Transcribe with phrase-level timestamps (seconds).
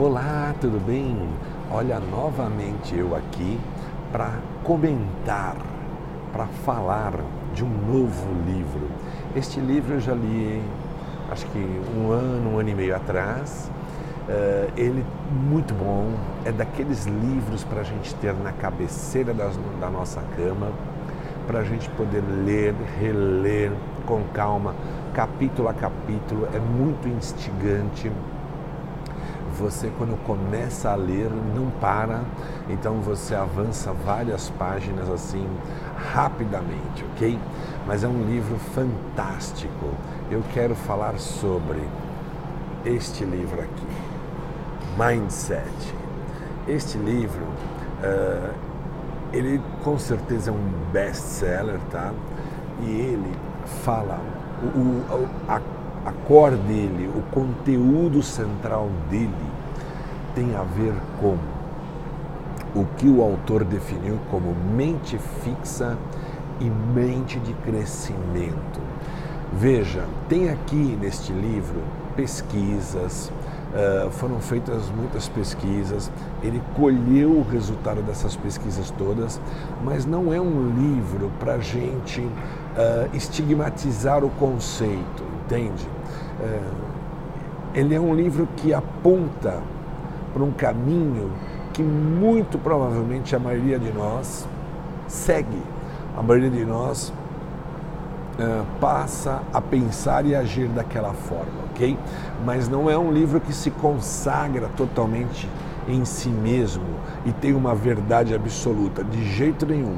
[0.00, 1.28] Olá, tudo bem?
[1.72, 3.58] Olha, novamente eu aqui
[4.12, 4.30] para
[4.62, 5.56] comentar,
[6.32, 7.14] para falar
[7.52, 8.88] de um novo livro.
[9.34, 10.62] Este livro eu já li,
[11.32, 13.68] acho que um ano, um ano e meio atrás.
[14.28, 16.12] Uh, ele muito bom,
[16.44, 20.70] é daqueles livros para a gente ter na cabeceira das, da nossa cama,
[21.44, 23.72] para a gente poder ler, reler
[24.06, 24.76] com calma,
[25.12, 28.12] capítulo a capítulo, é muito instigante
[29.56, 32.22] você quando começa a ler não para,
[32.68, 35.46] então você avança várias páginas assim
[36.12, 37.38] rapidamente, ok?
[37.86, 39.92] Mas é um livro fantástico.
[40.30, 41.82] Eu quero falar sobre
[42.84, 43.86] este livro aqui,
[44.96, 45.94] Mindset.
[46.66, 48.54] Este livro, uh,
[49.32, 52.12] ele com certeza é um best-seller, tá?
[52.82, 53.34] E ele
[53.84, 54.20] fala
[54.62, 55.60] o, o, a
[56.04, 59.32] a cor dele, o conteúdo central dele
[60.34, 61.36] tem a ver com
[62.78, 65.96] o que o autor definiu como mente fixa
[66.60, 68.80] e mente de crescimento.
[69.52, 71.82] Veja, tem aqui neste livro
[72.14, 73.32] pesquisas,
[73.72, 76.10] uh, foram feitas muitas pesquisas,
[76.42, 79.40] ele colheu o resultado dessas pesquisas todas,
[79.82, 85.88] mas não é um livro para gente uh, estigmatizar o conceito, entende?
[86.40, 86.88] Uh,
[87.74, 89.60] ele é um livro que aponta
[90.32, 91.32] para um caminho
[91.72, 94.46] que muito provavelmente a maioria de nós
[95.06, 95.62] segue.
[96.16, 97.12] A maioria de nós
[98.38, 101.96] uh, passa a pensar e agir daquela forma, ok?
[102.44, 105.48] Mas não é um livro que se consagra totalmente
[105.86, 106.84] em si mesmo
[107.24, 109.96] e tem uma verdade absoluta, de jeito nenhum.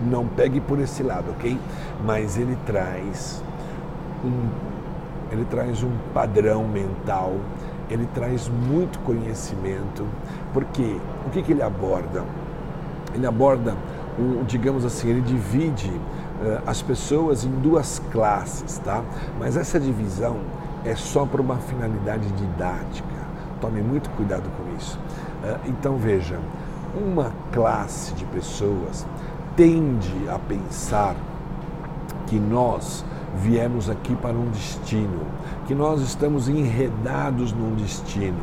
[0.00, 1.58] Não pegue por esse lado, ok?
[2.04, 3.42] Mas ele traz
[4.24, 4.48] um,
[5.32, 7.34] ele traz um padrão mental
[7.92, 10.06] ele traz muito conhecimento,
[10.52, 12.24] porque o que, que ele aborda?
[13.14, 13.76] Ele aborda,
[14.18, 19.02] um, digamos assim, ele divide uh, as pessoas em duas classes, tá?
[19.38, 20.38] Mas essa divisão
[20.84, 23.08] é só para uma finalidade didática.
[23.60, 24.98] Tome muito cuidado com isso.
[25.44, 26.38] Uh, então veja,
[26.96, 29.06] uma classe de pessoas
[29.54, 31.14] tende a pensar
[32.26, 33.04] que nós
[33.34, 35.20] viemos aqui para um destino,
[35.66, 38.42] que nós estamos enredados num destino,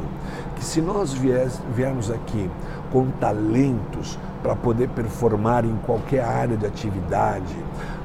[0.56, 2.50] que se nós viermos aqui
[2.92, 7.56] com talentos para poder performar em qualquer área de atividade,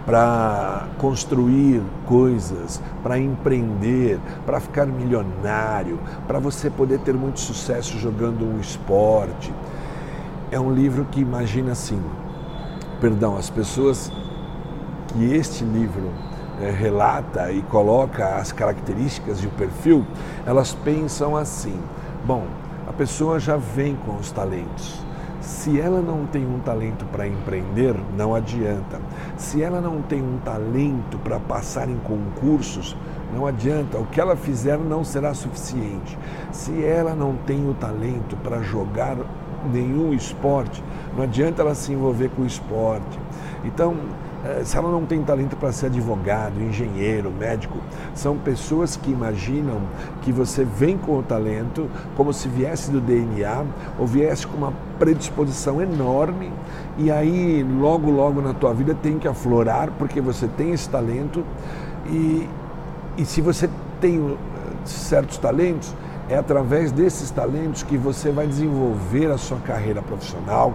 [0.04, 8.44] para construir coisas, para empreender, para ficar milionário, para você poder ter muito sucesso jogando
[8.44, 9.52] um esporte.
[10.50, 12.00] É um livro que imagina assim,
[13.00, 14.12] perdão, as pessoas
[15.08, 16.10] que este livro
[16.60, 20.06] é, relata e coloca as características e o perfil,
[20.46, 21.78] elas pensam assim:
[22.24, 22.44] bom,
[22.86, 25.04] a pessoa já vem com os talentos.
[25.40, 28.98] Se ela não tem um talento para empreender, não adianta.
[29.36, 32.96] Se ela não tem um talento para passar em concursos,
[33.34, 33.98] não adianta.
[33.98, 36.18] O que ela fizer não será suficiente.
[36.50, 39.16] Se ela não tem o talento para jogar
[39.70, 40.82] nenhum esporte,
[41.14, 43.18] não adianta ela se envolver com o esporte.
[43.64, 43.96] Então,
[44.64, 47.78] se ela não tem talento para ser advogado, engenheiro, médico,
[48.14, 49.80] são pessoas que imaginam
[50.22, 53.64] que você vem com o talento como se viesse do DNA
[53.98, 56.52] ou viesse com uma predisposição enorme
[56.98, 61.44] e aí logo logo na tua vida tem que aflorar porque você tem esse talento
[62.06, 62.48] e,
[63.16, 63.68] e se você
[64.00, 64.36] tem eh,
[64.84, 65.94] certos talentos,
[66.28, 70.72] é através desses talentos que você vai desenvolver a sua carreira profissional,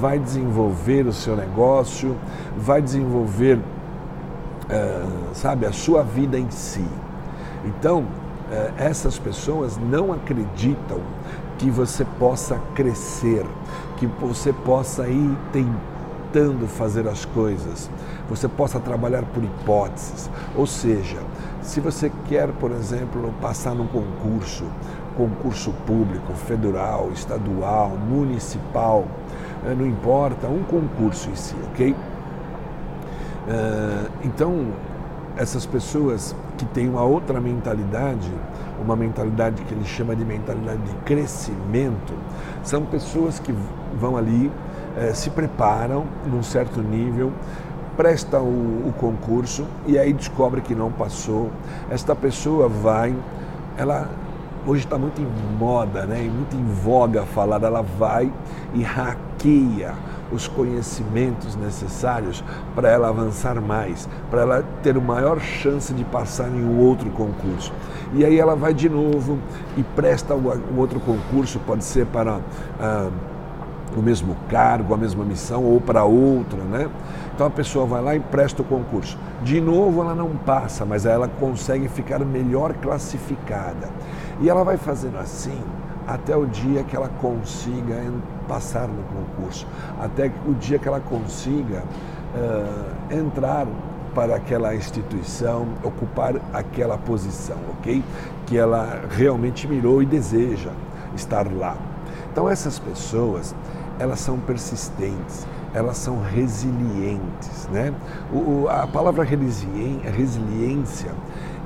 [0.00, 2.16] vai desenvolver o seu negócio,
[2.56, 6.84] vai desenvolver, uh, sabe, a sua vida em si.
[7.64, 11.00] Então, uh, essas pessoas não acreditam
[11.58, 13.46] que você possa crescer,
[13.96, 15.91] que você possa ir tentando
[16.66, 17.90] fazer as coisas,
[18.28, 20.30] você possa trabalhar por hipóteses.
[20.56, 21.18] Ou seja,
[21.60, 24.64] se você quer, por exemplo, passar num concurso,
[25.16, 29.04] concurso público, federal, estadual, municipal,
[29.66, 31.94] eh, não importa, um concurso em si, ok?
[33.48, 34.68] Eh, então,
[35.36, 38.30] essas pessoas que têm uma outra mentalidade,
[38.82, 42.14] uma mentalidade que ele chama de mentalidade de crescimento,
[42.62, 43.54] são pessoas que
[43.98, 44.50] vão ali,
[44.96, 47.32] eh, se preparam num certo nível,
[47.96, 51.50] presta o, o concurso e aí descobre que não passou.
[51.90, 53.14] Esta pessoa vai,
[53.76, 54.08] ela
[54.66, 55.26] hoje está muito em
[55.58, 56.18] moda, né?
[56.22, 58.32] muito em voga falar, ela vai
[58.74, 59.94] e hackeia
[60.30, 62.42] os conhecimentos necessários
[62.74, 67.72] para ela avançar mais, para ela ter maior chance de passar em um outro concurso.
[68.14, 69.38] E aí ela vai de novo
[69.76, 72.40] e presta o, outro concurso, pode ser para
[72.80, 73.10] ah,
[73.96, 76.88] o mesmo cargo, a mesma missão ou para outra, né?
[77.34, 79.18] Então a pessoa vai lá e presta o concurso.
[79.42, 83.88] De novo ela não passa, mas ela consegue ficar melhor classificada.
[84.40, 85.58] E ela vai fazendo assim
[86.06, 87.94] até o dia que ela consiga
[88.48, 89.66] passar no concurso,
[90.00, 91.82] até o dia que ela consiga
[92.34, 93.66] uh, entrar
[94.14, 98.04] para aquela instituição, ocupar aquela posição, ok?
[98.46, 100.70] Que ela realmente mirou e deseja
[101.14, 101.76] estar lá.
[102.30, 103.54] Então essas pessoas,
[103.98, 107.94] elas são persistentes, elas são resilientes, né?
[108.32, 111.12] O, a palavra resiliência,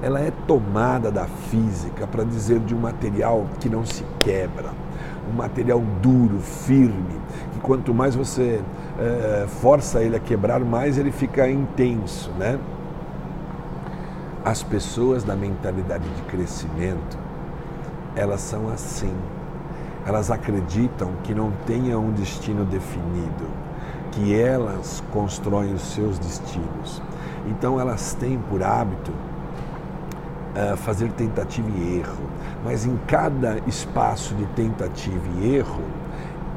[0.02, 4.70] ela é tomada da física para dizer de um material que não se quebra,
[5.31, 7.20] um material duro, firme,
[7.52, 8.61] que quanto mais você
[8.99, 12.58] é, força ele a quebrar, mais ele fica intenso, né?
[14.44, 17.19] As pessoas da mentalidade de crescimento,
[18.14, 19.12] elas são assim.
[20.06, 23.50] Elas acreditam que não tenha um destino definido,
[24.12, 27.03] que elas constroem os seus destinos.
[27.47, 32.25] Então elas têm por hábito uh, fazer tentativa e erro,
[32.64, 35.82] mas em cada espaço de tentativa e erro,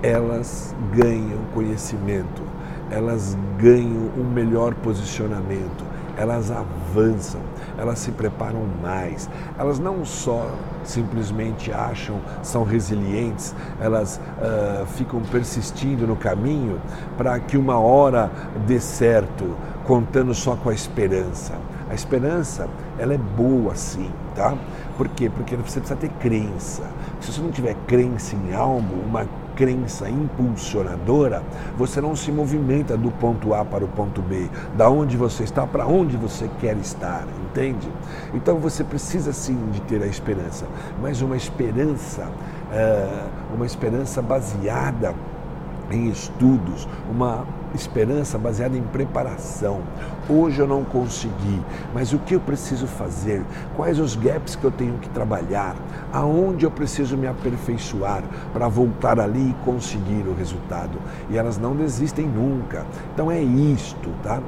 [0.02, 2.42] elas ganham conhecimento,
[2.90, 5.84] elas ganham um melhor posicionamento,
[6.18, 7.42] elas avançam,
[7.80, 9.30] elas se preparam mais.
[9.58, 10.50] Elas não só
[10.84, 16.82] simplesmente acham, são resilientes, elas uh, ficam persistindo no caminho
[17.18, 18.32] para que uma hora
[18.68, 19.56] dê certo,
[19.86, 21.54] contando só com a esperança.
[21.90, 22.68] A esperança,
[23.00, 24.56] ela é boa sim, tá?
[24.96, 25.32] Por quê?
[25.34, 26.84] Porque você precisa ter crença.
[27.20, 29.26] Se você não tiver crença em algo, uma
[29.60, 31.44] crença impulsionadora,
[31.78, 35.68] você não se movimenta do ponto A para o ponto B, da onde você está
[35.68, 37.92] para onde você quer estar, entende?
[38.34, 40.66] Então você precisa sim de ter a esperança,
[41.02, 42.26] mas uma esperança,
[42.72, 45.14] eh, uma esperança baseada
[45.92, 49.82] em estudos, uma esperança baseada em preparação.
[50.28, 51.60] Hoje eu não consegui,
[51.94, 53.44] mas o que eu preciso fazer?
[53.76, 55.76] Quais os gaps que eu tenho que trabalhar?
[56.14, 58.24] Aonde eu preciso me aperfeiçoar
[58.54, 61.00] para voltar ali e conseguir o resultado?
[61.32, 62.86] E elas não desistem nunca.
[63.14, 64.40] Então é isto, tá?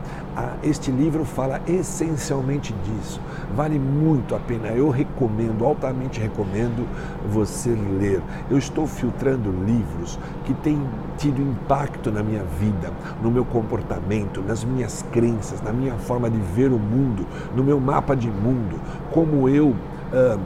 [0.62, 3.20] Este livro fala essencialmente disso.
[3.56, 4.68] Vale muito a pena.
[4.68, 6.88] Eu recomendo, altamente recomendo
[7.28, 8.22] você ler.
[8.52, 10.80] Eu estou filtrando livros que têm
[11.18, 12.92] tido impacto na minha vida
[13.22, 17.26] no meu comportamento, nas minhas crenças, na minha forma de ver o mundo,
[17.56, 18.80] no meu mapa de mundo,
[19.12, 20.40] como eu uh,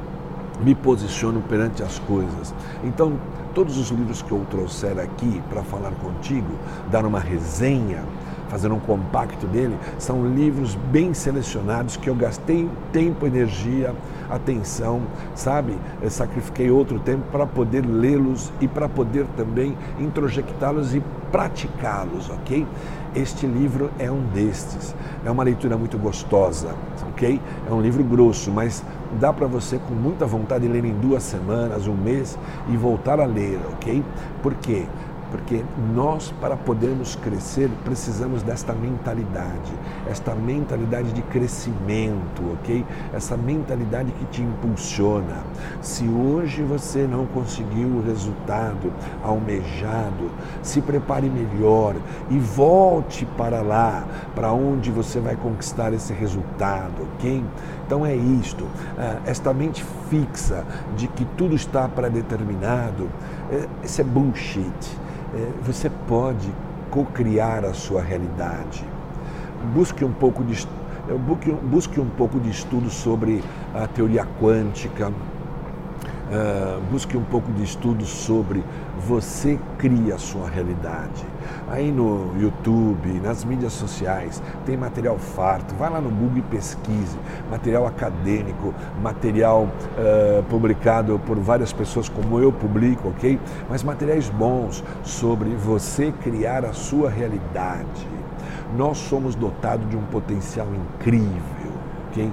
[0.64, 2.54] me posiciono perante as coisas.
[2.84, 3.14] Então,
[3.54, 6.52] todos os livros que eu trouxer aqui para falar contigo,
[6.92, 8.04] dar uma resenha,
[8.50, 13.94] fazer um compacto dele, são livros bem selecionados que eu gastei tempo, energia,
[14.30, 15.02] atenção,
[15.36, 15.78] sabe?
[16.02, 22.66] Eu sacrifiquei outro tempo para poder lê-los e para poder também introjectá-los e praticá-los, ok?
[23.16, 24.96] Este livro é um destes.
[25.26, 26.76] É uma leitura muito gostosa,
[27.10, 27.40] ok?
[27.70, 28.84] É um livro grosso, mas
[29.20, 32.38] dá para você com muita vontade ler em duas semanas, um mês
[32.70, 34.04] e voltar a ler, ok?
[34.42, 34.86] Por quê?
[35.36, 39.74] Porque nós, para podermos crescer, precisamos desta mentalidade,
[40.10, 42.86] esta mentalidade de crescimento, ok?
[43.14, 45.44] Essa mentalidade que te impulsiona.
[45.82, 50.32] Se hoje você não conseguiu o resultado almejado,
[50.64, 51.98] se prepare melhor
[52.30, 57.44] e volte para lá, para onde você vai conquistar esse resultado, ok?
[57.86, 58.66] Então é isto,
[58.98, 60.64] ah, esta mente fixa
[60.96, 63.10] de que tudo está predeterminado,
[63.52, 65.05] eh, isso é bullshit
[65.62, 66.50] você pode
[66.90, 68.86] co-criar a sua realidade.
[69.74, 70.68] Busque um pouco de
[71.08, 75.12] é, busque, busque um pouco de estudo sobre a teoria quântica,
[76.32, 78.64] uh, busque um pouco de estudo sobre
[79.00, 81.26] você cria a sua realidade.
[81.68, 85.76] Aí no YouTube, nas mídias sociais, tem material farto.
[85.76, 87.18] Vai lá no Google e pesquise.
[87.50, 93.40] Material acadêmico, material uh, publicado por várias pessoas, como eu publico, ok?
[93.70, 98.08] Mas materiais bons sobre você criar a sua realidade.
[98.76, 101.72] Nós somos dotados de um potencial incrível,
[102.10, 102.32] ok?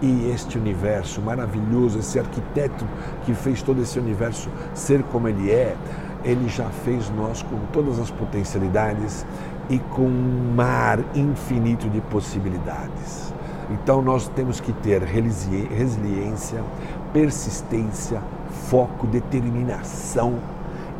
[0.00, 2.86] E este universo maravilhoso, esse arquiteto
[3.24, 5.76] que fez todo esse universo ser como ele é,
[6.24, 9.26] ele já fez nós com todas as potencialidades
[9.68, 13.34] e com um mar infinito de possibilidades.
[13.70, 16.62] Então nós temos que ter resiliência,
[17.12, 18.22] persistência,
[18.68, 20.38] foco, determinação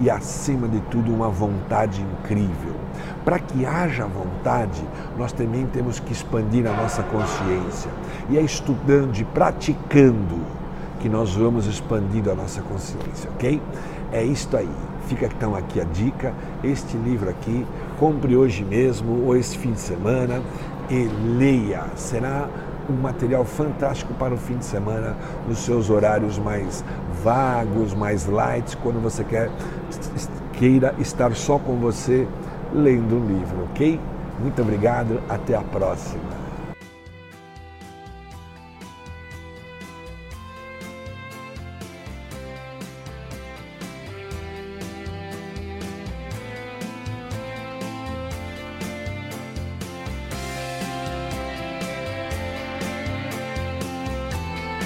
[0.00, 2.74] e, acima de tudo, uma vontade incrível.
[3.24, 4.82] Para que haja vontade,
[5.16, 7.90] nós também temos que expandir a nossa consciência.
[8.30, 10.40] E é estudando e praticando
[11.00, 13.60] que nós vamos expandindo a nossa consciência, ok?
[14.12, 14.68] É isto aí.
[15.06, 17.66] Fica então aqui a dica, este livro aqui,
[17.98, 20.42] compre hoje mesmo ou esse fim de semana
[20.90, 21.84] e leia.
[21.96, 22.48] Será
[22.90, 26.84] um material fantástico para o fim de semana, nos seus horários mais
[27.22, 29.50] vagos, mais light, quando você quer
[30.58, 32.26] queira estar só com você
[32.74, 33.98] lendo um livro, ok?
[34.40, 36.47] Muito obrigado, até a próxima.